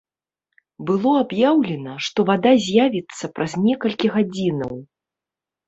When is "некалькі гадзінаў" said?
3.69-4.75